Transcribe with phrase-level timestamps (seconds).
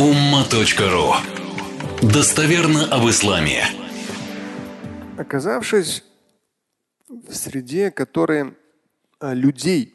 [0.00, 1.12] umma.ru
[2.00, 3.64] Достоверно об исламе.
[5.18, 6.02] Оказавшись
[7.06, 8.56] в среде, которые
[9.18, 9.94] а, людей,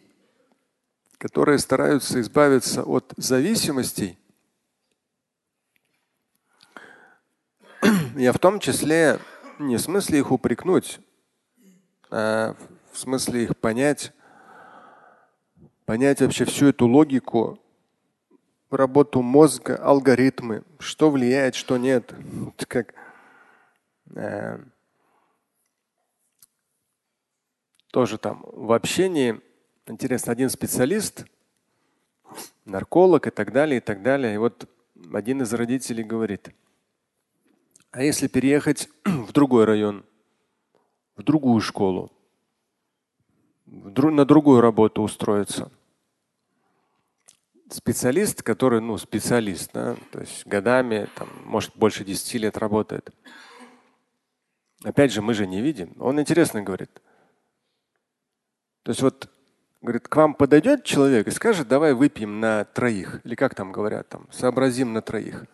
[1.17, 4.19] которые стараются избавиться от зависимостей,
[8.15, 9.19] я в том числе
[9.57, 10.99] не в смысле их упрекнуть,
[12.11, 12.55] а
[12.93, 14.13] в смысле их понять,
[15.87, 17.59] понять вообще всю эту логику,
[18.69, 22.13] работу мозга, алгоритмы, что влияет, что нет.
[22.67, 22.93] Как,
[24.15, 24.59] э,
[27.91, 29.39] тоже там в общении,
[29.87, 31.25] интересно, один специалист,
[32.65, 34.35] нарколог и так далее, и так далее.
[34.35, 34.69] И вот
[35.13, 36.49] один из родителей говорит,
[37.91, 40.03] а если переехать в другой район,
[41.15, 42.11] в другую школу,
[43.65, 45.71] на другую работу устроиться?
[47.69, 53.09] Специалист, который, ну, специалист, да, то есть годами, там, может, больше 10 лет работает.
[54.83, 55.95] Опять же, мы же не видим.
[55.99, 57.01] Он интересно говорит.
[58.83, 59.29] То есть вот,
[59.81, 63.21] говорит, к вам подойдет человек и скажет, давай выпьем на троих.
[63.23, 65.45] Или как там говорят, там, сообразим на троих.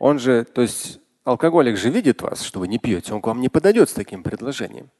[0.00, 3.40] Он же, то есть Алкоголик же видит вас, что вы не пьете, он к вам
[3.40, 4.90] не подойдет с таким предложением.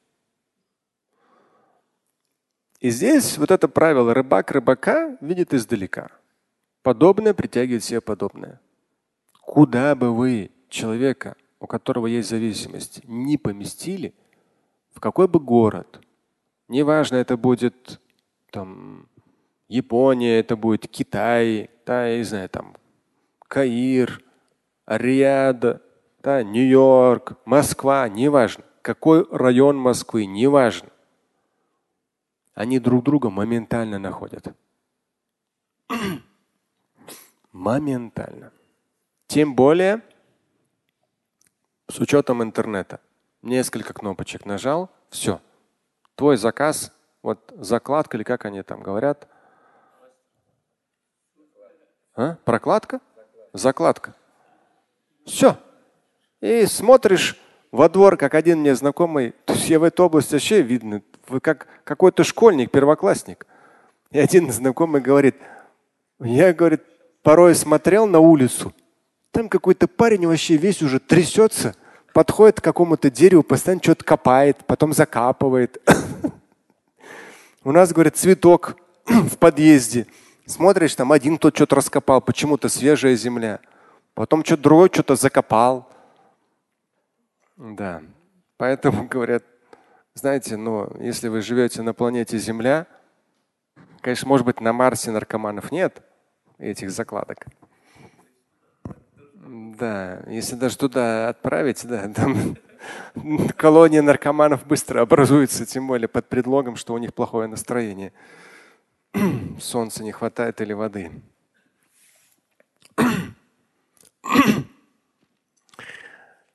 [2.79, 6.11] И здесь вот это правило рыбак рыбака видит издалека.
[6.83, 8.61] Подобное притягивает себе подобное.
[9.43, 14.15] Куда бы вы человека, у которого есть зависимость, не поместили,
[14.93, 16.01] в какой бы город,
[16.69, 18.01] неважно, это будет
[18.51, 19.09] там
[19.69, 22.77] Япония, это будет Китай, да, я не знаю, там
[23.41, 24.23] Каир,
[24.87, 25.83] Риад,
[26.23, 30.89] да, Нью-Йорк, Москва, неважно, какой район Москвы, неважно.
[32.55, 34.55] Они друг друга моментально находят.
[37.53, 38.53] Моментально.
[39.27, 40.03] Тем более
[41.89, 43.01] с учетом интернета.
[43.43, 45.41] Несколько кнопочек нажал, все.
[46.15, 49.29] Твой заказ, вот закладка или как они там говорят.
[52.15, 52.37] А?
[52.45, 53.01] Прокладка?
[53.53, 54.15] Закладка.
[55.25, 55.57] Все.
[56.41, 57.41] И смотришь
[57.71, 61.41] во двор, как один мне знакомый, то есть я в этой области вообще видно, вы
[61.41, 63.47] как какой-то школьник, первоклассник.
[64.11, 65.37] И один знакомый говорит,
[66.19, 66.83] я, говорит,
[67.23, 68.73] порой смотрел на улицу,
[69.31, 71.75] там какой-то парень вообще весь уже трясется,
[72.13, 75.81] подходит к какому-то дереву, постоянно что-то копает, потом закапывает.
[77.65, 78.77] У нас, говорит, цветок
[79.07, 80.07] в подъезде.
[80.47, 83.61] Смотришь, там один тот что-то раскопал, почему-то свежая земля.
[84.15, 85.89] Потом что-то другой что-то закопал.
[87.57, 88.03] Да.
[88.57, 89.45] Поэтому говорят,
[90.15, 92.87] знаете, ну, если вы живете на планете Земля,
[94.01, 96.03] конечно, может быть, на Марсе наркоманов нет,
[96.61, 97.47] этих закладок.
[99.35, 102.57] Да, если даже туда отправить, да, там
[103.57, 108.13] колония наркоманов быстро образуется, тем более под предлогом, что у них плохое настроение.
[109.61, 111.11] Солнца не хватает или воды.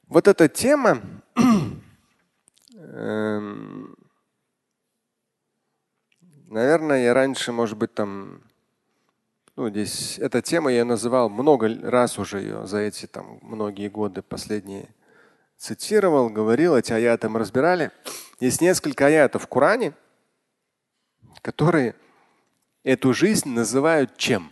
[0.07, 1.01] Вот эта тема,
[2.77, 3.97] эм,
[6.47, 8.43] наверное, я раньше, может быть, там,
[9.55, 14.21] ну, здесь эта тема я называл много раз уже ее за эти там многие годы
[14.21, 14.89] последние
[15.57, 17.91] цитировал, говорил, эти аяты мы разбирали.
[18.39, 19.93] Есть несколько аятов в Коране,
[21.41, 21.95] которые
[22.83, 24.51] эту жизнь называют чем?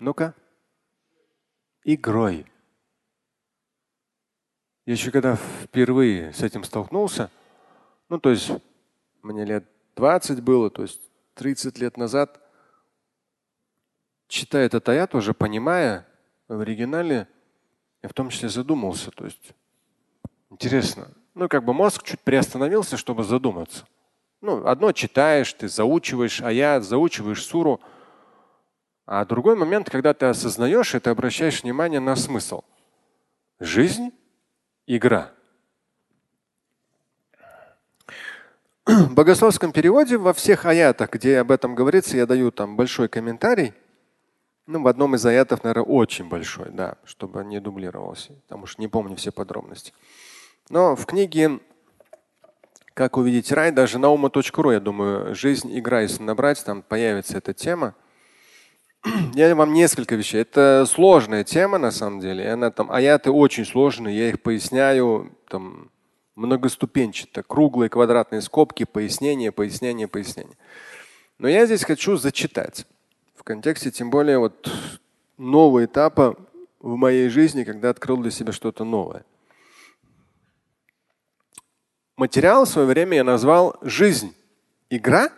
[0.00, 0.34] Ну-ка,
[1.84, 2.46] игрой.
[4.86, 7.30] Я еще когда впервые с этим столкнулся,
[8.08, 8.50] ну то есть
[9.22, 11.00] мне лет 20 было, то есть
[11.34, 12.40] 30 лет назад,
[14.30, 16.06] читая этот аят, уже понимая
[16.48, 17.28] в оригинале,
[18.02, 19.10] я в том числе задумался.
[19.10, 19.52] То есть
[20.50, 21.08] интересно.
[21.34, 23.86] Ну, как бы мозг чуть приостановился, чтобы задуматься.
[24.40, 27.80] Ну, одно читаешь, ты заучиваешь аят, заучиваешь суру.
[29.04, 32.62] А другой момент, когда ты осознаешь ты обращаешь внимание на смысл.
[33.58, 34.12] Жизнь
[34.86, 35.32] игра.
[38.86, 43.74] В богословском переводе во всех аятах, где об этом говорится, я даю там большой комментарий.
[44.72, 48.86] Ну, в одном из аятов, наверное, очень большой, да, чтобы не дублировался, потому что не
[48.86, 49.92] помню все подробности.
[50.68, 51.58] Но в книге
[52.94, 57.52] «Как увидеть рай» даже на ума.ру, я думаю, «Жизнь, игра», если набрать, там появится эта
[57.52, 57.96] тема.
[59.34, 60.42] Я вам несколько вещей.
[60.42, 62.48] Это сложная тема на самом деле.
[62.52, 65.90] Она там аяты очень сложные, я их поясняю там
[66.36, 70.56] многоступенчато, круглые квадратные скобки, пояснения, пояснения, пояснения.
[71.38, 72.86] Но я здесь хочу зачитать
[73.50, 74.70] контексте тем более вот
[75.36, 76.36] нового этапа
[76.78, 79.24] в моей жизни, когда открыл для себя что-то новое.
[82.16, 84.36] Материал в свое время я назвал жизнь.
[84.88, 85.32] Игра?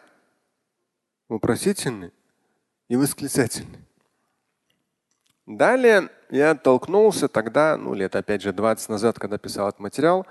[1.30, 2.12] Вопросительный
[2.88, 3.80] и восклицательный.
[5.46, 10.26] Далее я оттолкнулся тогда, ну лет опять же 20 назад, когда писал этот материал,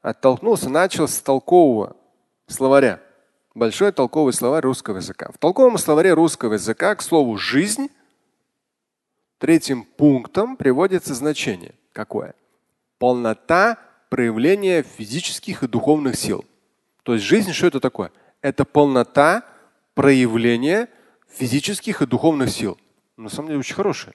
[0.00, 1.96] оттолкнулся, начал с толкового
[2.48, 3.00] словаря.
[3.54, 5.30] Большой толковый словарь русского языка.
[5.30, 7.90] В толковом словаре русского языка к слову «жизнь»
[9.38, 11.74] третьим пунктом приводится значение.
[11.92, 12.34] Какое?
[12.98, 13.78] Полнота
[14.08, 16.46] проявления физических и духовных сил.
[17.02, 18.10] То есть жизнь что это такое?
[18.40, 19.44] Это полнота
[19.94, 20.88] проявления
[21.28, 22.78] физических и духовных сил.
[23.18, 24.14] На самом деле очень хорошее.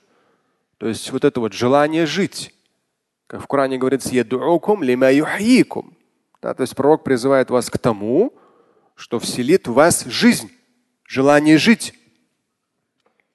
[0.79, 2.55] То есть вот это вот желание жить.
[3.27, 4.09] Как в Коране говорится,
[6.41, 8.33] да, то есть пророк призывает вас к тому,
[8.97, 10.51] что вселит в вас жизнь,
[11.05, 11.93] желание жить.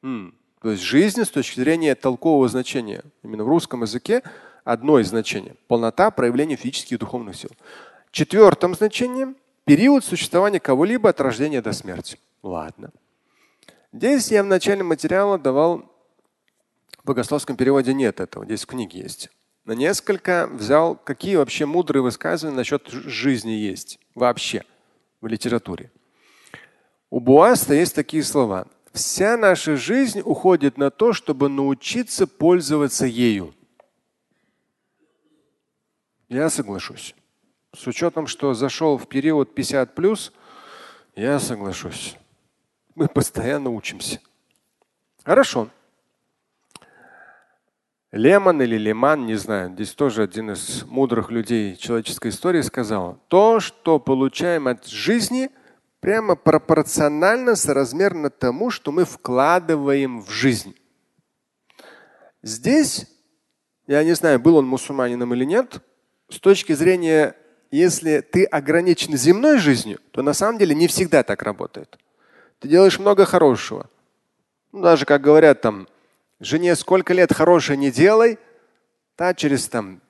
[0.03, 0.35] М.
[0.61, 4.23] То есть жизнь с точки зрения толкового значения, именно в русском языке,
[4.65, 7.51] одно из значений– полнота проявления физических и духовных сил.
[8.11, 12.19] Четвертым значением– период существования кого-либо от рождения до смерти.
[12.43, 12.91] Ладно.
[13.93, 15.89] Здесь я в начале материала давал,
[16.99, 19.31] в богословском переводе нет этого, здесь в книге есть.
[19.65, 24.65] На несколько взял, какие вообще мудрые высказывания насчет жизни есть вообще
[25.23, 25.91] в литературе.
[27.09, 28.67] У Буаста есть такие слова.
[28.93, 33.55] Вся наша жизнь уходит на то, чтобы научиться пользоваться ею.
[36.29, 37.15] Я соглашусь.
[37.75, 40.33] С учетом, что зашел в период 50 плюс,
[41.15, 42.17] я соглашусь.
[42.95, 44.21] Мы постоянно учимся.
[45.25, 45.71] Хорошо.
[48.13, 53.59] Лемон или Леман, не знаю, здесь тоже один из мудрых людей человеческой истории сказал, то,
[53.59, 55.51] что получаем от жизни,
[56.01, 60.77] прямо пропорционально, соразмерно тому, что мы вкладываем в жизнь.
[62.43, 63.07] Здесь,
[63.87, 65.81] я не знаю, был он мусульманином или нет,
[66.29, 67.35] с точки зрения,
[67.71, 71.99] если ты ограничен земной жизнью, то на самом деле не всегда так работает.
[72.59, 73.89] Ты делаешь много хорошего.
[74.71, 75.89] Ну, даже, как говорят там,
[76.43, 78.39] жене сколько лет хорошее не делай,
[79.17, 80.01] та через там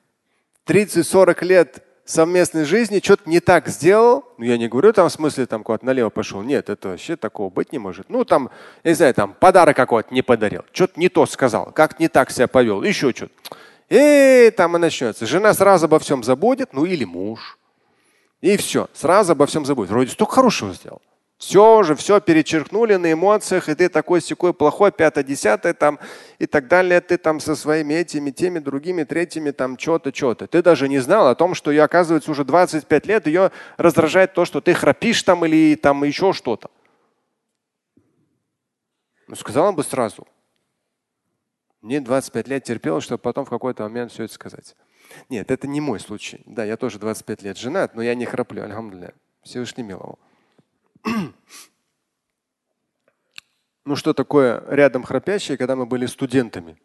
[0.67, 4.25] 30-40 лет совместной жизни что-то не так сделал.
[4.38, 6.43] Ну, я не говорю там в смысле там куда-то налево пошел.
[6.43, 8.08] Нет, это вообще такого быть не может.
[8.08, 8.50] Ну, там,
[8.82, 12.31] я не знаю, там подарок какой-то не подарил, что-то не то сказал, как не так
[12.31, 13.32] себя повел, еще что-то.
[13.88, 15.26] И там и начнется.
[15.26, 17.58] Жена сразу обо всем забудет, ну или муж.
[18.40, 19.90] И все, сразу обо всем забудет.
[19.90, 21.02] Вроде столько хорошего сделал.
[21.43, 25.99] Все уже, все перечеркнули на эмоциях, и ты такой секой плохой, пятое, десятое там
[26.39, 27.00] и так далее.
[27.00, 30.47] Ты там со своими этими, теми, другими, третьими, там что-то, что-то.
[30.47, 34.44] Ты даже не знал о том, что ее, оказывается, уже 25 лет ее раздражает то,
[34.44, 36.71] что ты храпишь там или там еще что-то.
[39.27, 40.29] Ну, сказала бы сразу.
[41.81, 44.77] Мне 25 лет терпел, чтобы потом в какой-то момент все это сказать.
[45.29, 46.41] Нет, это не мой случай.
[46.47, 49.12] Да, я тоже 25 лет женат, но я не храплю, альхамдулillah.
[49.43, 50.21] Всевышний миловал.
[53.84, 56.81] ну, что такое рядом храпящие, когда мы были студентами.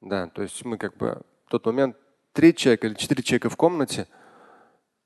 [0.00, 1.96] Да, то есть мы как бы в тот момент
[2.32, 4.06] три человека или четыре человека в комнате.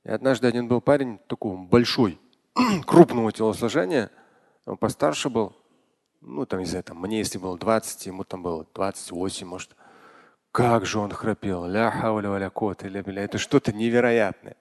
[0.04, 2.20] И однажды один был парень такой большой,
[2.86, 4.10] крупного телосложения,
[4.66, 5.56] он постарше был.
[6.20, 9.76] Ну, там, знаю, там, мне если было 20, ему там было 28, может.
[10.52, 11.66] Как же он храпел.
[11.66, 14.56] Ля хауля кот или Это что-то невероятное.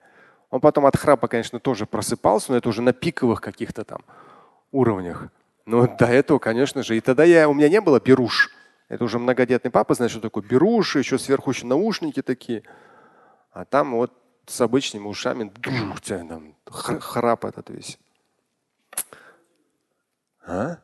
[0.54, 4.02] Он потом от храпа, конечно, тоже просыпался, но это уже на пиковых каких-то там
[4.70, 5.26] уровнях.
[5.66, 8.52] Но до этого, конечно же, и тогда я, у меня не было беруш.
[8.88, 12.62] Это уже многодетный папа, знает, что такое беруш, еще сверху еще наушники такие.
[13.50, 14.12] А там вот
[14.46, 17.98] с обычными ушами там, храп этот весь.
[20.46, 20.76] А?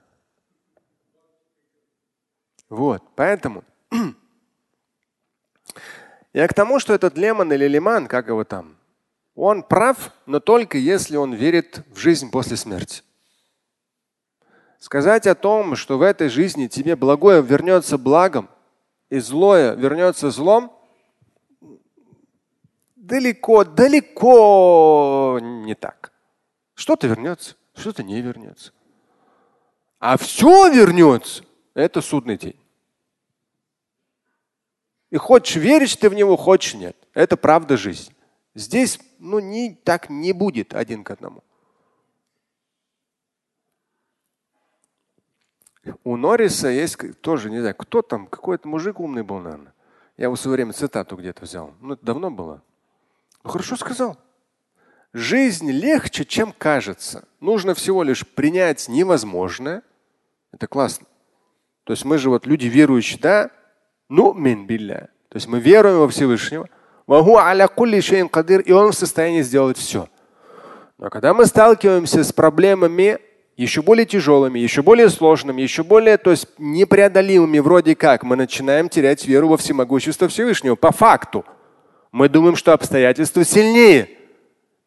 [2.69, 3.63] Вот, поэтому
[6.33, 8.80] я к тому, что этот лемон или лиман, как его там,
[9.41, 13.03] он прав, но только если он верит в жизнь после смерти.
[14.79, 18.51] Сказать о том, что в этой жизни тебе благое вернется благом
[19.09, 20.77] и злое вернется злом,
[22.97, 26.13] далеко, далеко не так.
[26.75, 28.73] Что-то вернется, что-то не вернется.
[29.99, 32.61] А все вернется, это судный день.
[35.09, 36.97] И хочешь веришь ты в него, хочешь нет.
[37.15, 38.13] Это правда жизнь.
[38.55, 41.45] Здесь ну, не, так не будет один к одному.
[46.05, 49.73] У Норриса есть тоже, не знаю, кто там, какой-то мужик умный был, наверное.
[50.17, 51.75] Я его в свое время цитату где-то взял.
[51.81, 52.63] Ну, это давно было.
[53.43, 54.19] Ну, хорошо сказал.
[55.13, 57.27] Жизнь легче, чем кажется.
[57.41, 59.83] Нужно всего лишь принять невозможное.
[60.53, 61.07] Это классно.
[61.85, 63.51] То есть мы же вот люди верующие, да,
[64.09, 65.09] Ну, мин билля.
[65.29, 66.69] То есть мы веруем во Всевышнего.
[67.11, 70.09] И он в состоянии сделать все.
[70.97, 73.19] Но когда мы сталкиваемся с проблемами
[73.57, 78.89] еще более тяжелыми, еще более сложными, еще более то есть непреодолимыми вроде как, мы начинаем
[78.89, 80.77] терять веру во всемогущество Всевышнего.
[80.77, 81.45] По факту.
[82.13, 84.09] Мы думаем, что обстоятельства сильнее.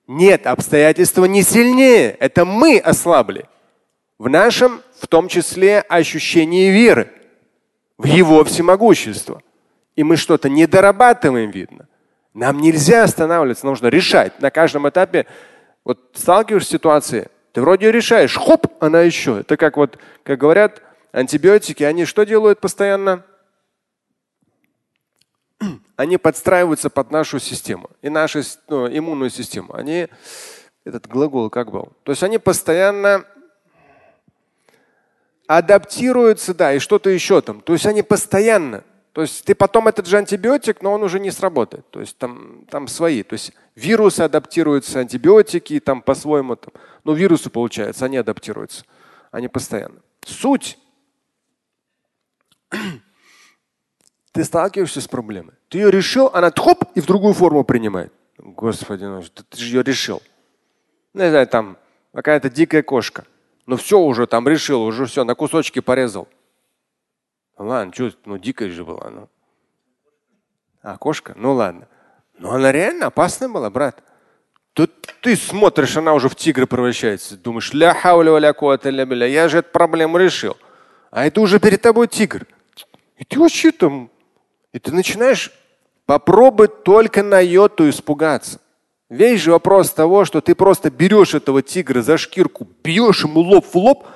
[0.08, 2.12] Нет, обстоятельства не сильнее.
[2.20, 3.50] Это мы ослабли.
[4.18, 7.12] В нашем, в том числе, ощущении веры.
[7.98, 9.42] В его всемогущество.
[9.98, 11.88] И мы что-то не дорабатываем, видно.
[12.34, 14.42] Нам нельзя останавливаться, нужно решать.
[14.42, 15.28] На каждом этапе
[15.84, 19.42] вот сталкиваешься с ситуацией, ты вроде решаешь, хоп, она еще.
[19.42, 23.24] Это как вот, как говорят, антибиотики, они что делают постоянно?
[25.96, 29.76] Они подстраиваются под нашу систему и нашу ну, иммунную систему.
[29.76, 30.08] Они,
[30.84, 31.94] этот глагол как был?
[32.02, 33.26] То есть они постоянно
[35.48, 37.62] адаптируются, да, и что-то еще там.
[37.62, 41.30] То есть они постоянно то есть ты потом этот же антибиотик, но он уже не
[41.30, 41.90] сработает.
[41.92, 43.22] То есть там, там свои.
[43.22, 46.56] То есть вирусы адаптируются, антибиотики там по-своему.
[46.56, 46.74] Там.
[47.04, 48.86] Ну, вирусы, получается, они адаптируются.
[49.30, 50.02] Они постоянно.
[50.26, 50.80] Суть.
[54.32, 55.54] Ты сталкиваешься с проблемой.
[55.70, 58.12] Ты ее решил, она хоп и в другую форму принимает.
[58.40, 60.24] Господи, ну, ты, же ее решил.
[61.14, 61.78] Ну, не знаю, там
[62.16, 63.26] какая-то дикая кошка.
[63.68, 66.28] Ну все уже там решил, уже все, на кусочки порезал.
[67.58, 69.10] Ладно, что, ну дикая же была.
[69.10, 69.30] Ну.
[70.82, 71.34] А, кошка?
[71.36, 71.88] Ну ладно.
[72.38, 74.04] Но она реально опасная была, брат.
[74.74, 74.92] Тут
[75.22, 77.38] ты смотришь, она уже в тигра превращается.
[77.38, 78.54] Думаешь, ля хауля валя
[78.90, 80.58] ля я же эту проблему решил.
[81.12, 82.48] А это уже перед тобой тигр.
[83.18, 84.10] И ты вообще там,
[84.72, 85.52] и ты начинаешь
[86.08, 88.60] попробовать только на йоту испугаться.
[89.10, 93.66] Весь же вопрос того, что ты просто берешь этого тигра за шкирку, бьешь ему лоб
[93.72, 94.08] в лоб,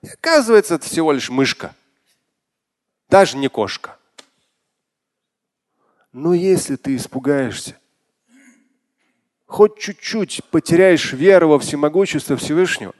[0.00, 1.74] и оказывается, это всего лишь мышка
[3.08, 3.98] даже не кошка.
[6.12, 7.76] Но если ты испугаешься,
[9.46, 12.94] хоть чуть-чуть потеряешь веру во всемогущество Всевышнего,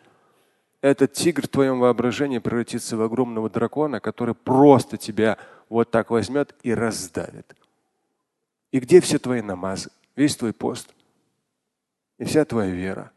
[0.81, 5.39] этот тигр в твоем воображении превратится в огромного дракона, который просто тебя
[5.71, 7.57] вот так возьмет и раздавит.
[8.71, 10.93] И где все твои намазы, весь твой пост
[12.19, 13.14] и вся твоя вера?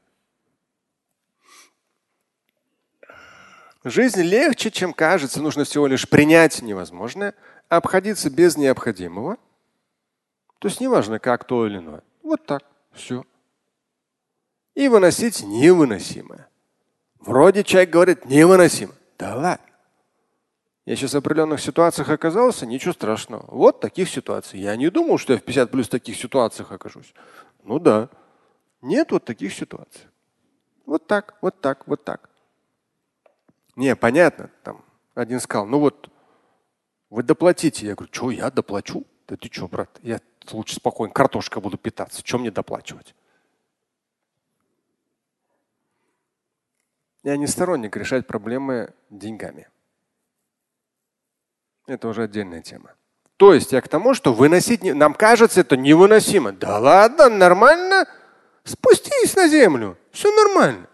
[3.89, 5.41] Жизнь легче, чем кажется.
[5.41, 7.33] Нужно всего лишь принять невозможное,
[7.69, 9.37] обходиться без необходимого.
[10.59, 12.03] То есть неважно, как то или иное.
[12.23, 12.63] Вот так.
[12.91, 13.23] Все.
[14.75, 16.47] И выносить невыносимое.
[17.19, 18.93] Вроде человек говорит невыносимо.
[19.17, 19.65] Да ладно.
[20.85, 23.45] Я сейчас в определенных ситуациях оказался, ничего страшного.
[23.47, 24.59] Вот таких ситуаций.
[24.59, 27.13] Я не думал, что я в 50 плюс таких ситуациях окажусь.
[27.63, 28.09] Ну да.
[28.81, 30.07] Нет вот таких ситуаций.
[30.85, 32.29] Вот так, вот так, вот так.
[33.77, 34.49] Не, понятно.
[34.63, 36.09] Там один сказал, ну вот,
[37.11, 37.85] вы доплатите.
[37.85, 39.05] Я говорю, что, я доплачу?
[39.27, 40.19] Да ты что, брат, я
[40.51, 42.23] лучше спокойно картошкой буду питаться.
[42.23, 43.13] Чем мне доплачивать?
[47.23, 49.69] Я не сторонник решать проблемы деньгами.
[51.85, 52.95] Это уже отдельная тема.
[53.37, 54.93] То есть я к тому, что выносить, не...
[54.93, 56.51] нам кажется это невыносимо.
[56.51, 58.07] Да ладно, нормально.
[58.63, 59.99] Спустись на землю.
[60.11, 60.89] Все нормально.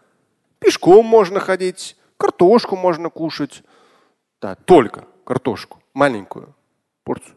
[0.59, 3.63] Пешком можно ходить, Картошку можно кушать.
[4.39, 6.55] Да, только картошку, маленькую
[7.03, 7.35] порцию.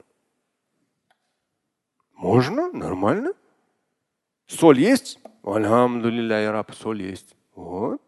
[2.15, 3.33] Можно, нормально.
[4.47, 5.19] Соль есть?
[5.43, 7.35] Альхамдулилля, раб, соль есть.
[7.57, 8.01] Вот.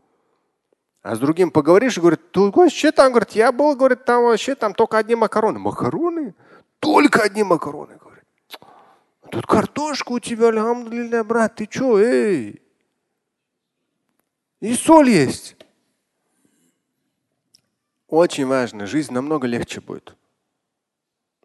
[1.03, 4.55] А с другим поговоришь и говорит, ты вообще там, говорит, я был, говорит, там вообще
[4.55, 5.59] там только одни макароны.
[5.59, 6.37] Макароны?
[6.79, 8.25] Только одни макароны, говорит.
[9.33, 12.63] Тут картошка у тебя, альхамдулилля, брат, ты что, эй?
[14.61, 15.57] И соль есть.
[18.09, 20.17] Очень важно, жизнь намного легче будет.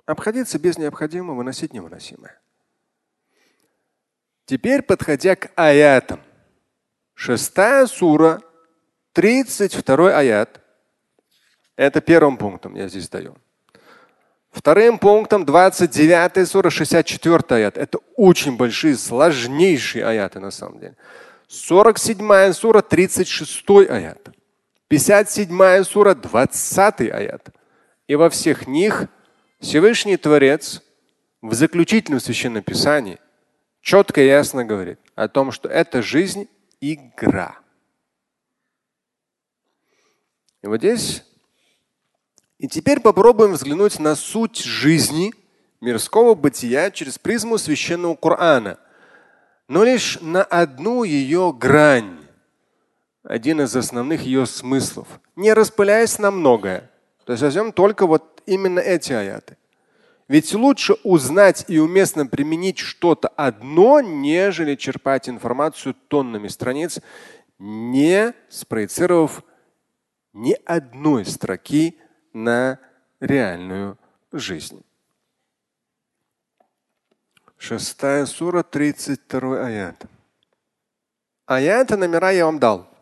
[0.05, 2.39] Обходиться без необходимого, выносить невыносимое.
[4.45, 6.21] Теперь, подходя к аятам.
[7.13, 8.41] Шестая сура,
[9.13, 10.61] 32 аят.
[11.75, 13.35] Это первым пунктом я здесь даю.
[14.51, 17.77] Вторым пунктом 29 сура, 64 аят.
[17.77, 20.95] Это очень большие, сложнейшие аяты на самом деле.
[21.47, 24.29] 47 сура, 36 аят.
[24.93, 27.49] 57 сура, 20 аят.
[28.07, 29.07] И во всех них
[29.59, 30.83] Всевышний Творец
[31.41, 33.17] в заключительном священном писании
[33.81, 36.47] четко и ясно говорит о том, что эта жизнь–
[36.79, 37.57] игра.
[40.61, 41.23] И вот здесь
[42.59, 45.33] и теперь попробуем взглянуть на суть жизни
[45.81, 48.77] мирского бытия через призму священного Корана,
[49.67, 52.22] но лишь на одну ее грань
[53.23, 56.91] один из основных ее смыслов, не распыляясь на многое.
[57.25, 59.57] То есть возьмем только вот именно эти аяты.
[60.27, 66.99] Ведь лучше узнать и уместно применить что-то одно, нежели черпать информацию тоннами страниц,
[67.59, 69.43] не спроецировав
[70.33, 71.99] ни одной строки
[72.33, 72.79] на
[73.19, 73.97] реальную
[74.31, 74.83] жизнь.
[77.57, 80.05] Шестая сура, 32 аят.
[81.45, 82.92] Аяты номера я вам дал.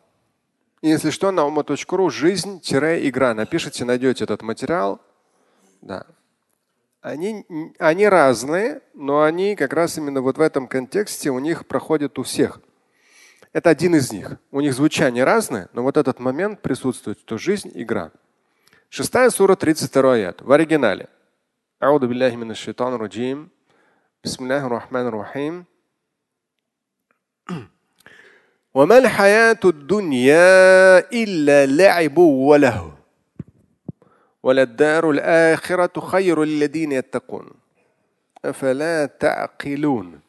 [0.82, 3.34] Если что, на ума.ру жизнь-игра.
[3.36, 5.00] Напишите, найдете этот материал.
[5.82, 6.08] Да.
[7.02, 7.46] Они,
[7.78, 12.24] они разные, но они как раз именно вот в этом контексте у них проходят у
[12.24, 12.62] всех.
[13.54, 14.38] Это один из них.
[14.52, 18.12] У них звучание разное, но вот этот момент присутствует, что жизнь– игра.
[18.90, 20.42] Шестая сура, 32 аят.
[20.42, 21.10] В оригинале.
[21.80, 23.52] Ауду биллахи минаш шайтан руджим.
[24.24, 25.68] Бисмиллахи рахман рахим.
[28.75, 32.93] وما الحياة الدنيا إلا لعب وله
[34.43, 37.51] وللدار الآخرة خير للذين يتقون
[38.45, 40.21] أفلا تعقلون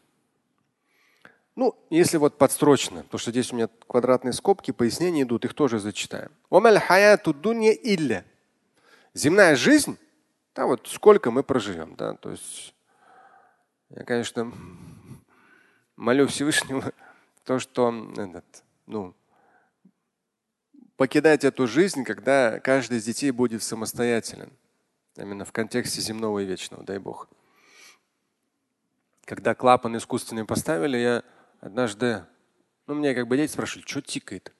[1.57, 5.79] Ну, если вот подстрочно, то что здесь у меня квадратные скобки, пояснения идут, их тоже
[5.79, 6.29] зачитаем.
[9.15, 9.97] Земная жизнь,
[10.55, 12.75] да, вот сколько мы проживем, да, то есть
[13.89, 14.51] я, конечно,
[15.95, 16.91] молю Всевышнего,
[17.44, 19.14] то, что этот, ну,
[20.96, 24.52] покидать эту жизнь, когда каждый из детей будет самостоятелен.
[25.16, 27.28] Именно в контексте земного и вечного, дай Бог.
[29.24, 31.24] Когда клапан искусственный поставили, я
[31.60, 32.24] однажды,
[32.86, 34.52] ну, мне как бы дети спрашивали, что тикает?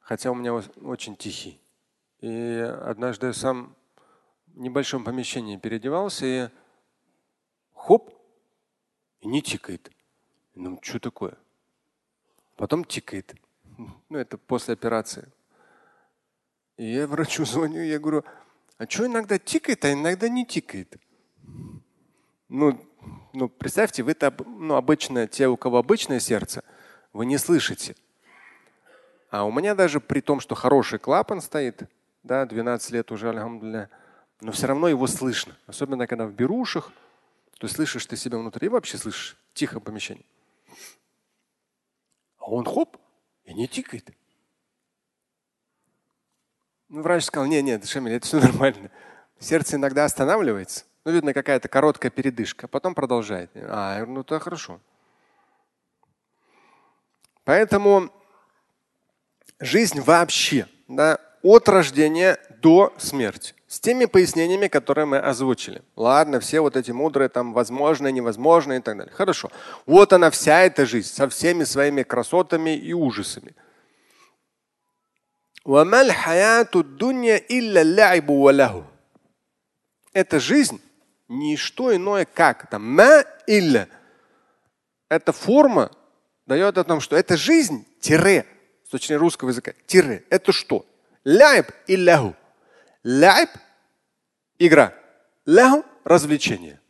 [0.00, 1.60] Хотя у меня очень тихий.
[2.20, 3.76] И однажды я сам
[4.46, 6.48] в небольшом помещении переодевался и
[7.74, 8.14] хоп,
[9.20, 9.90] и не тикает.
[10.54, 11.36] Ну, что такое?
[12.58, 13.36] Потом тикает.
[13.78, 15.30] Ну, это после операции.
[16.76, 18.24] И я врачу звоню, я говорю,
[18.76, 20.96] а что иногда тикает, а иногда не тикает?
[22.48, 22.84] Ну,
[23.32, 26.64] ну представьте, вы-то ну, обычно, те, у кого обычное сердце,
[27.12, 27.94] вы не слышите.
[29.30, 31.82] А у меня даже при том, что хороший клапан стоит,
[32.24, 33.88] да, 12 лет уже, алхамдулillah,
[34.40, 35.56] но все равно его слышно.
[35.68, 36.90] Особенно когда в берушах,
[37.58, 40.26] то слышишь ты себя внутри, и вообще слышишь тихо помещение.
[42.48, 42.96] А он хоп,
[43.44, 44.08] и не тикает.
[46.88, 48.90] Ну, врач сказал, нет, нет, Шамиль, это все нормально.
[49.38, 50.86] Сердце иногда останавливается.
[51.04, 53.50] Ну, видно, какая-то короткая передышка, а потом продолжает.
[53.54, 54.80] А, ну то хорошо.
[57.44, 58.10] Поэтому
[59.60, 63.54] жизнь вообще, да, от рождения до смерти.
[63.68, 65.82] С теми пояснениями, которые мы озвучили.
[65.94, 69.12] Ладно, все вот эти мудрые, там, возможно, невозможно и так далее.
[69.14, 69.50] Хорошо.
[69.84, 73.54] Вот она вся эта жизнь со всеми своими красотами и ужасами.
[80.14, 80.80] Эта жизнь
[81.28, 83.86] не что иное как там ма илля.
[85.10, 85.90] Эта форма
[86.46, 88.46] дает о том, что это жизнь тире
[88.86, 89.74] с точки русского языка.
[89.86, 90.24] Тире.
[90.30, 90.86] Это что?
[91.24, 92.34] Ляйб и ляху.
[93.04, 93.50] Ляйб–
[94.58, 94.94] игра.
[95.46, 96.80] Ляху– развлечение.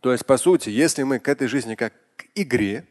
[0.00, 2.86] То есть, по сути, если мы к этой жизни как к игре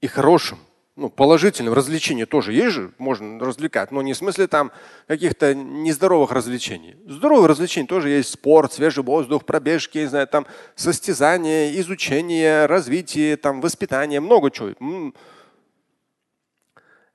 [0.00, 0.58] и хорошим,
[0.94, 4.72] ну, положительным развлечениям тоже есть же, можно развлекать, но не в смысле там
[5.06, 6.96] каких-то нездоровых развлечений.
[7.06, 13.60] Здоровые развлечения тоже есть спорт, свежий воздух, пробежки, не знаю, там состязания, изучение, развитие, там
[13.60, 15.12] воспитание, много чего.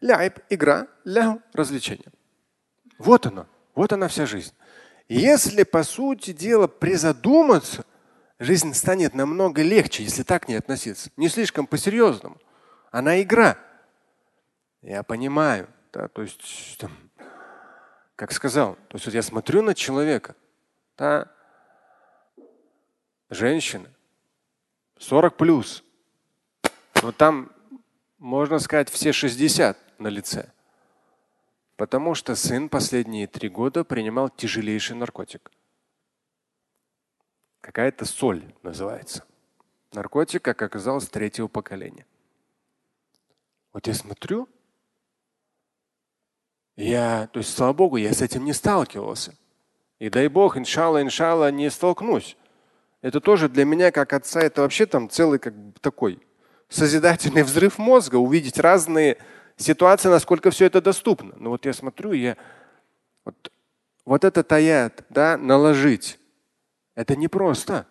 [0.01, 2.07] Ляйб– игра, ляу– развлечение.
[2.97, 4.53] Вот оно, вот она вся жизнь.
[5.09, 7.85] Если, по сути дела, призадуматься,
[8.39, 11.09] жизнь станет намного легче, если так не относиться.
[11.15, 12.37] Не слишком по-серьезному.
[12.91, 13.57] Она игра.
[14.81, 15.69] Я понимаю.
[15.93, 16.91] Да, то есть, там,
[18.15, 20.35] как сказал, то есть вот я смотрю на человека,
[20.97, 21.31] да,
[23.29, 23.89] женщина,
[24.99, 25.83] 40 плюс,
[27.01, 27.51] но там,
[28.17, 30.51] можно сказать, все 60 на лице.
[31.77, 35.51] Потому что сын последние три года принимал тяжелейший наркотик.
[37.61, 39.23] Какая-то соль называется.
[39.93, 42.07] Наркотик, как оказалось, третьего поколения.
[43.73, 44.49] Вот я смотрю,
[46.75, 49.35] я, то есть, слава Богу, я с этим не сталкивался.
[49.99, 52.37] И дай Бог, иншалла, иншалла, не столкнусь.
[53.01, 56.19] Это тоже для меня, как отца, это вообще там целый как бы такой
[56.69, 59.17] созидательный взрыв мозга, увидеть разные
[59.57, 61.35] ситуация, насколько все это доступно.
[61.37, 62.37] Но вот я смотрю, я
[63.25, 63.51] вот,
[64.05, 66.19] вот этот аят, да, наложить,
[66.95, 67.85] это непросто.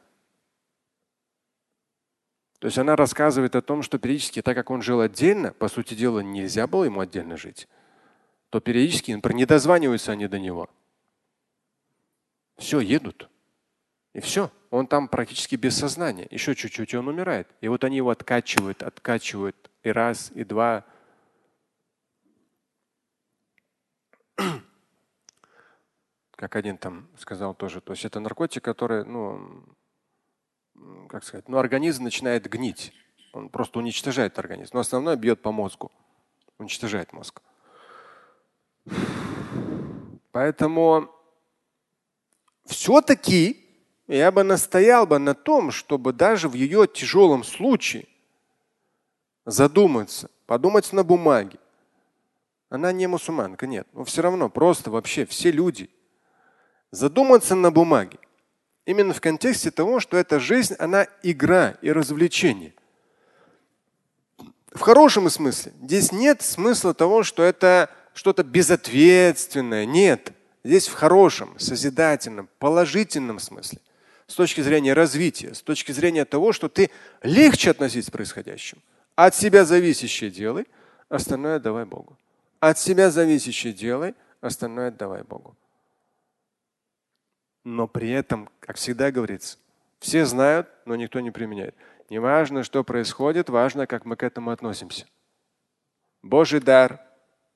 [2.58, 5.94] То есть она рассказывает о том, что периодически, так как он жил отдельно, по сути
[5.94, 7.68] дела, нельзя было ему отдельно жить,
[8.50, 10.68] то периодически, например, не дозваниваются они до него.
[12.56, 13.28] Все, едут.
[14.14, 14.50] И все.
[14.70, 16.26] Он там практически без сознания.
[16.30, 17.48] Еще чуть-чуть, и он умирает.
[17.60, 20.84] И вот они его откачивают, откачивают и раз, и два.
[26.36, 27.80] Как один там сказал тоже.
[27.80, 29.64] То есть это наркотик, который, ну,
[31.08, 32.92] как сказать, ну, организм начинает гнить.
[33.32, 34.72] Он просто уничтожает организм.
[34.74, 35.90] Но основное бьет по мозгу.
[36.58, 37.40] Уничтожает мозг.
[40.32, 41.10] Поэтому
[42.66, 43.64] все-таки
[44.06, 48.06] я бы настоял бы на том, чтобы даже в ее тяжелом случае
[49.44, 51.58] задуматься, подумать на бумаге.
[52.76, 53.88] Она не мусульманка, нет.
[53.94, 55.88] Но все равно просто вообще все люди.
[56.90, 58.18] Задуматься на бумаге.
[58.84, 62.74] Именно в контексте того, что эта жизнь, она игра и развлечение.
[64.74, 65.72] В хорошем смысле.
[65.80, 69.86] Здесь нет смысла того, что это что-то безответственное.
[69.86, 70.32] Нет.
[70.62, 73.78] Здесь в хорошем, созидательном, положительном смысле.
[74.26, 76.90] С точки зрения развития, с точки зрения того, что ты
[77.22, 78.82] легче относись к происходящему.
[79.14, 80.66] От себя зависящее делай,
[81.08, 82.18] остальное давай Богу.
[82.60, 85.56] От себя зависящее делай, остальное давай Богу.
[87.64, 89.58] Но при этом, как всегда говорится,
[89.98, 91.74] все знают, но никто не применяет.
[92.10, 95.06] Не важно, что происходит, важно, как мы к этому относимся.
[96.22, 97.00] Божий дар,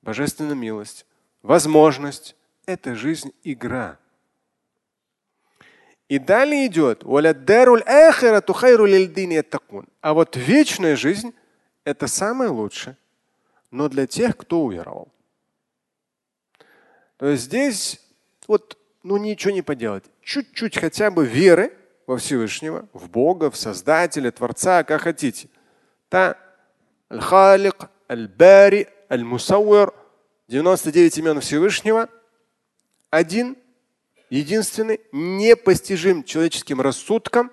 [0.01, 1.05] божественная милость,
[1.41, 2.35] возможность–
[2.65, 3.97] это жизнь игра.
[6.09, 7.05] И далее идет
[10.01, 11.33] а вот вечная жизнь–
[11.85, 12.97] это самое лучшее,
[13.71, 15.07] но для тех, кто уверовал.
[17.17, 18.01] То есть здесь
[18.47, 20.03] вот ну ничего не поделать.
[20.21, 21.73] Чуть-чуть хотя бы веры
[22.05, 25.49] во Всевышнего, в Бога, в Создателя, Творца, как хотите.
[26.09, 26.37] Та
[27.09, 29.93] Аль-Халик, Аль-Бари, Аль-Мусауэр,
[30.47, 32.09] 99 имен Всевышнего,
[33.09, 33.57] один,
[34.29, 37.51] единственный, непостижим человеческим рассудком,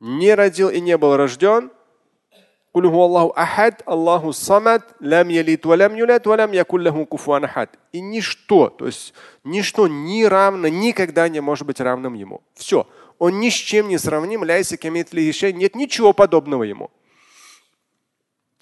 [0.00, 1.70] не родил и не был рожден–
[2.73, 7.67] قل هو الله أحد الله الصمد لم يلد ولم يولد ولم يكن له كفوا أحد.
[7.93, 12.41] И ничто, то есть ничто не равно, никогда не может быть равным ему.
[12.55, 12.87] Все.
[13.19, 16.89] Он ни с чем не сравним, ляйся нет ничего подобного ему.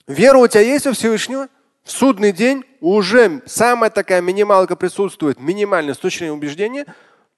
[0.07, 1.47] Вера у тебя есть у Всевышнего?
[1.83, 6.85] В судный день уже самая такая минималка присутствует, минимальная с точки зрения убеждения,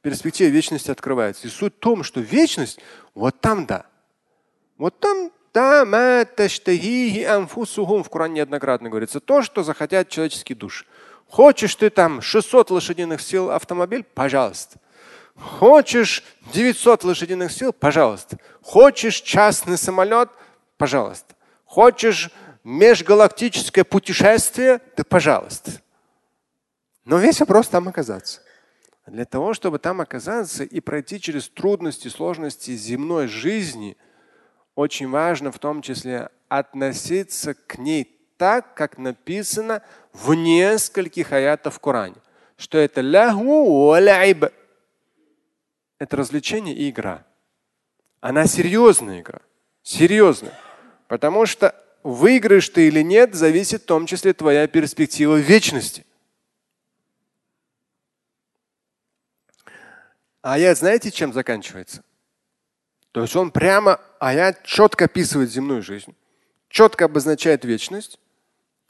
[0.01, 1.47] перспектива вечности открывается.
[1.47, 2.79] И суть в том, что вечность,
[3.13, 3.86] вот там да.
[4.77, 5.32] Вот там
[8.02, 10.84] в Коране неоднократно говорится, то, что захотят человеческие души.
[11.26, 14.02] Хочешь ты там 600 лошадиных сил автомобиль?
[14.02, 14.78] Пожалуйста.
[15.34, 17.72] Хочешь 900 лошадиных сил?
[17.72, 18.38] Пожалуйста.
[18.62, 20.30] Хочешь частный самолет?
[20.76, 21.34] Пожалуйста.
[21.64, 22.30] Хочешь
[22.64, 24.80] межгалактическое путешествие?
[24.96, 25.72] Да пожалуйста.
[27.04, 28.42] Но весь вопрос там оказаться.
[29.06, 33.96] Для того, чтобы там оказаться и пройти через трудности, сложности земной жизни–
[34.78, 41.80] очень важно в том числе относиться к ней так, как написано в нескольких аятах в
[41.80, 42.14] Коране,
[42.56, 43.92] что это лаху
[45.98, 47.26] Это развлечение и игра.
[48.20, 49.40] Она серьезная игра.
[49.82, 50.56] Серьезная.
[51.08, 56.06] Потому что выиграешь ты или нет, зависит в том числе твоя перспектива вечности.
[60.40, 62.04] Аят знаете, чем заканчивается?
[63.18, 66.14] То есть он прямо аят четко описывает земную жизнь,
[66.68, 68.20] четко обозначает вечность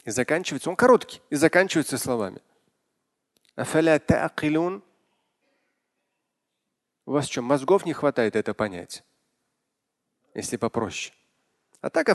[0.04, 0.68] и заканчивается.
[0.68, 2.42] Он короткий и заканчивается словами.
[7.06, 9.02] У вас что, мозгов не хватает это понять?
[10.34, 11.16] Если попроще.
[11.80, 12.10] А так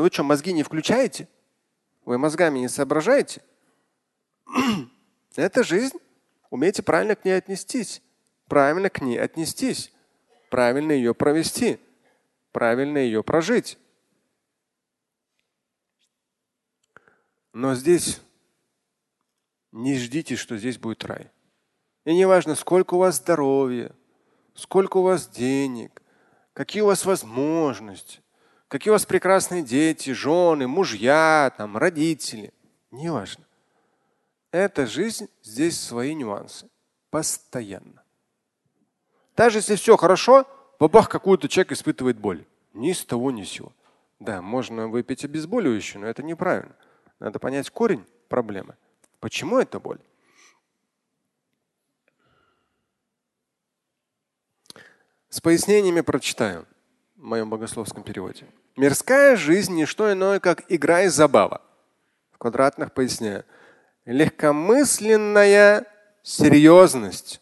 [0.00, 1.28] вы что, мозги не включаете?
[2.06, 3.42] Вы мозгами не соображаете?
[5.36, 5.98] Это жизнь.
[6.48, 8.00] Умейте правильно к ней отнестись.
[8.48, 9.90] Правильно к ней отнестись
[10.54, 11.80] правильно ее провести,
[12.52, 13.76] правильно ее прожить.
[17.52, 18.20] Но здесь
[19.72, 21.28] не ждите, что здесь будет рай.
[22.04, 23.96] И не важно, сколько у вас здоровья,
[24.54, 26.00] сколько у вас денег,
[26.52, 28.20] какие у вас возможности,
[28.68, 32.54] какие у вас прекрасные дети, жены, мужья, там, родители.
[32.92, 33.44] Не важно.
[34.52, 36.70] Эта жизнь, здесь свои нюансы.
[37.10, 38.03] Постоянно.
[39.36, 40.46] Даже если все хорошо,
[40.78, 42.44] бабах, какой-то человек испытывает боль.
[42.72, 43.72] Ни с того, ни с сего.
[44.20, 46.74] Да, можно выпить обезболивающее, но это неправильно.
[47.18, 48.76] Надо понять корень проблемы.
[49.20, 50.00] Почему это боль?
[55.28, 56.66] С пояснениями прочитаю
[57.16, 58.46] в моем богословском переводе.
[58.76, 61.60] Мирская жизнь не что иное, как игра и забава.
[62.30, 63.44] В квадратных поясняю.
[64.04, 65.86] Легкомысленная
[66.22, 67.40] серьезность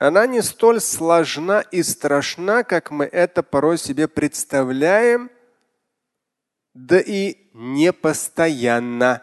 [0.00, 5.30] она не столь сложна и страшна, как мы это порой себе представляем,
[6.72, 9.22] да и непостоянна.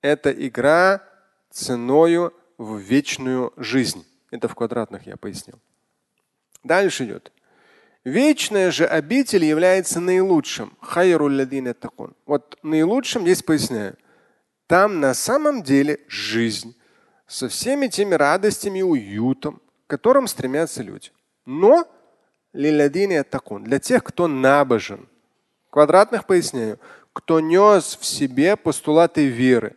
[0.00, 1.02] Это игра
[1.50, 4.06] ценою в вечную жизнь.
[4.30, 5.58] Это в квадратных я пояснил.
[6.62, 7.32] Дальше идет.
[8.04, 10.78] Вечная же обитель является наилучшим.
[12.26, 13.96] Вот наилучшим здесь поясняю.
[14.68, 16.76] Там на самом деле жизнь
[17.26, 21.10] со всеми теми радостями и уютом, к которым стремятся люди.
[21.46, 21.86] Но
[22.52, 25.08] для тех, кто набожен.
[25.70, 26.78] Квадратных поясняю.
[27.12, 29.76] Кто нес в себе постулаты веры,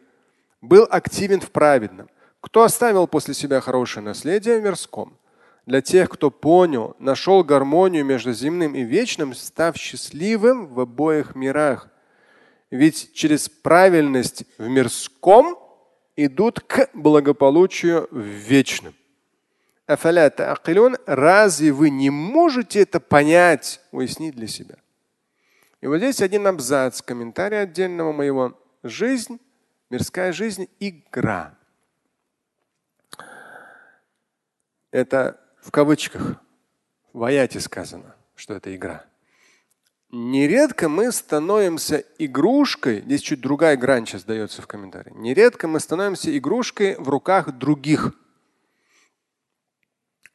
[0.62, 2.10] был активен в праведном,
[2.42, 5.18] кто оставил после себя хорошее наследие в мирском.
[5.68, 11.90] Для тех, кто понял, нашел гармонию между земным и вечным, став счастливым в обоих мирах.
[12.72, 15.60] Ведь через правильность в мирском
[16.18, 18.94] идут к благополучию в вечном.
[19.86, 24.76] Разве вы не можете это понять, уяснить для себя?
[25.80, 28.60] И вот здесь один абзац, комментарий отдельного моего.
[28.84, 29.40] Жизнь,
[29.90, 31.56] мирская жизнь– игра.
[34.92, 36.42] Это в кавычках,
[37.14, 39.06] в аяте сказано, что это игра.
[40.10, 45.12] Нередко мы становимся игрушкой, здесь чуть другая грань сейчас дается в комментарии.
[45.14, 48.14] Нередко мы становимся игрушкой в руках других.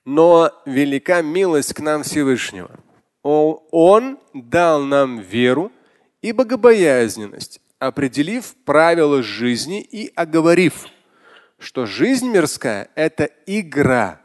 [0.04, 2.80] Но велика милость к нам Всевышнего.
[3.22, 5.72] Он дал нам веру
[6.20, 10.86] и богобоязненность, определив правила жизни и оговорив,
[11.58, 14.20] что жизнь мирская– это игра,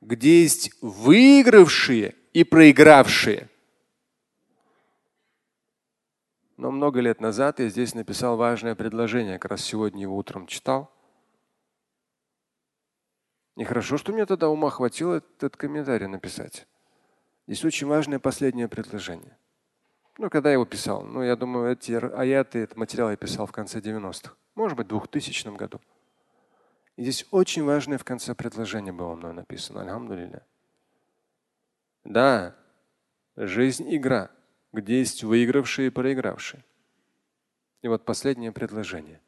[0.00, 3.50] где есть выигравшие и проигравшие–
[6.56, 10.90] Но много лет назад я здесь написал важное предложение, как раз сегодня его утром читал.
[13.56, 16.66] Нехорошо, что мне тогда ума хватило этот комментарий написать.
[17.46, 19.36] Здесь очень важное последнее предложение.
[20.18, 23.52] Ну, когда я его писал, ну, я думаю, эти аяты, этот материал я писал в
[23.52, 25.80] конце 90-х, может быть, в 2000 году.
[26.96, 29.82] И здесь очень важное в конце предложение было мной написано.
[29.82, 30.46] Альхамдулилля.
[32.04, 32.54] Да,
[33.36, 34.30] жизнь– игра
[34.74, 36.64] где есть выигравшие и проигравшие.
[37.82, 39.20] И вот последнее предложение.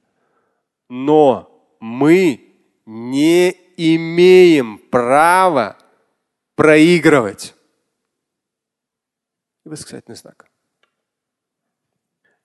[0.88, 2.52] Но мы
[2.84, 5.78] не имеем права
[6.54, 7.54] проигрывать.
[9.64, 10.50] Восклицательный знак.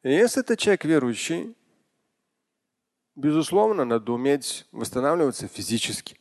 [0.03, 1.55] Если это человек верующий,
[3.15, 6.19] безусловно, надо уметь восстанавливаться физически,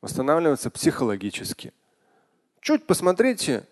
[0.00, 1.72] восстанавливаться психологически.
[2.60, 3.66] Чуть посмотрите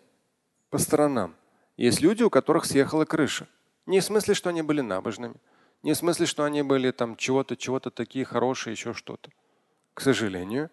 [0.71, 1.37] по сторонам.
[1.77, 3.49] Есть люди, у которых съехала крыша.
[3.87, 5.35] Не в смысле, что они были набожными,
[5.83, 9.31] не в смысле, что они были там чего-то, чего-то такие хорошие, еще что-то.
[9.93, 10.71] К сожалению,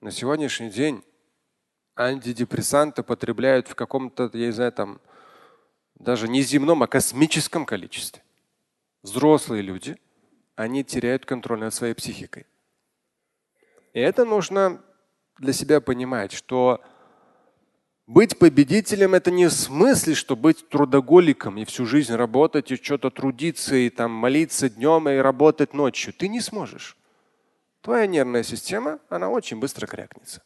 [0.00, 1.02] на сегодняшний день
[1.96, 5.00] антидепрессанты потребляют в каком-то, я не знаю, там,
[5.94, 8.22] даже не земном, а космическом количестве.
[9.02, 9.96] Взрослые люди,
[10.56, 12.46] они теряют контроль над своей психикой.
[13.92, 14.82] И это нужно
[15.38, 16.80] для себя понимать, что
[18.06, 23.10] быть победителем это не в смысле, что быть трудоголиком и всю жизнь работать и что-то
[23.10, 26.12] трудиться и там молиться днем и работать ночью.
[26.12, 26.96] Ты не сможешь.
[27.80, 30.42] Твоя нервная система, она очень быстро крякнется.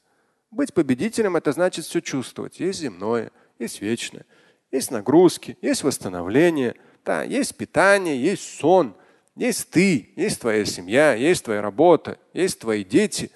[0.50, 2.58] Быть победителем это значит все чувствовать.
[2.58, 4.24] Есть земное, есть вечное,
[4.70, 8.96] есть нагрузки, есть восстановление, да, есть питание, есть сон,
[9.36, 13.30] есть ты, есть твоя семья, есть твоя работа, есть твои дети.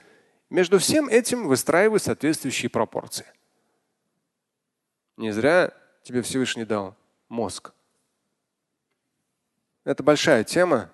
[0.50, 3.26] Между всем этим выстраивай соответствующие пропорции.
[5.16, 5.72] Не зря
[6.03, 6.96] тебе Всевышний дал
[7.29, 7.72] мозг.
[9.85, 10.90] Это большая тема.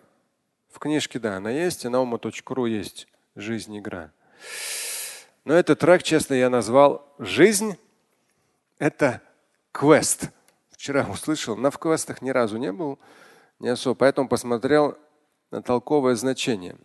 [0.70, 4.10] В книжке, да, она есть, и на ума.ру есть «Жизнь игра».
[5.44, 7.78] Но этот трек, честно, я назвал «Жизнь–
[8.78, 9.22] это
[9.72, 10.28] квест».
[10.70, 12.98] Вчера услышал, но в квестах ни разу не был,
[13.58, 14.96] не особо, поэтому посмотрел
[15.50, 16.76] на толковое значение.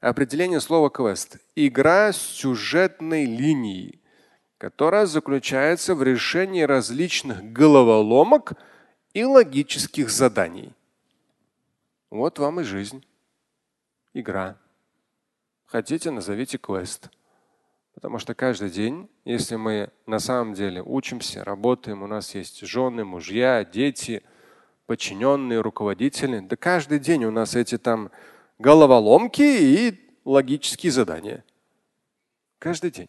[0.00, 4.00] Определение слова квест– игра с сюжетной линией–
[4.58, 8.52] которая заключается в решении различных головоломок
[9.12, 10.72] и логических заданий.
[12.10, 13.04] Вот вам и жизнь.
[14.12, 14.56] Игра.
[15.66, 17.10] Хотите, назовите квест.
[17.94, 23.04] Потому что каждый день, если мы на самом деле учимся, работаем, у нас есть жены,
[23.04, 24.22] мужья, дети,
[24.86, 28.10] подчиненные, руководители, да каждый день у нас эти там
[28.58, 31.44] головоломки и логические задания.
[32.58, 33.08] Каждый день.